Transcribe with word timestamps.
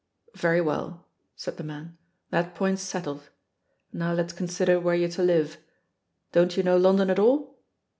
"Very 0.33 0.61
well," 0.61 1.05
said 1.35 1.57
the 1.57 1.63
man, 1.63 1.95
"that 2.31 2.55
point's 2.55 2.81
set 2.81 3.03
tled. 3.03 3.21
Now 3.93 4.13
let's 4.13 4.33
consider 4.33 4.79
where 4.79 4.95
you're 4.95 5.09
to 5.09 5.21
livel 5.21 5.57
Don't 6.31 6.57
you 6.57 6.63
know 6.63 6.75
London 6.77 7.11
at 7.11 7.19
all?" 7.19 7.59